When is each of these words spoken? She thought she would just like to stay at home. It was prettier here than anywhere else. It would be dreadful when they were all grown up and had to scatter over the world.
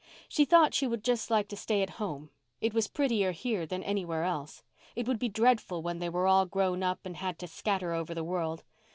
She 0.27 0.45
thought 0.45 0.73
she 0.73 0.87
would 0.87 1.03
just 1.03 1.29
like 1.29 1.47
to 1.49 1.55
stay 1.55 1.83
at 1.83 1.91
home. 2.01 2.31
It 2.59 2.73
was 2.73 2.87
prettier 2.87 3.33
here 3.33 3.67
than 3.67 3.83
anywhere 3.83 4.23
else. 4.23 4.63
It 4.95 5.07
would 5.07 5.19
be 5.19 5.29
dreadful 5.29 5.83
when 5.83 5.99
they 5.99 6.09
were 6.09 6.25
all 6.25 6.47
grown 6.47 6.81
up 6.81 7.05
and 7.05 7.17
had 7.17 7.37
to 7.37 7.47
scatter 7.47 7.93
over 7.93 8.15
the 8.15 8.23
world. 8.23 8.63